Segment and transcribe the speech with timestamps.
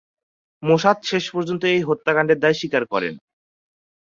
[0.63, 3.13] Mossad শেষপর্যন্ত এই হত্যাকান্ডের দায় স্বীকার করেন।